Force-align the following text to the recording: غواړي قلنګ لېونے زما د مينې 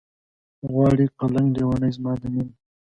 غواړي 0.71 1.05
قلنګ 1.19 1.47
لېونے 1.55 1.89
زما 1.95 2.13
د 2.21 2.23
مينې 2.33 2.53